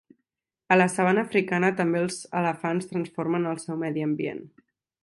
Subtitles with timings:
[0.75, 4.45] A la sabana africana també els elefants transformen el seu medi ambient.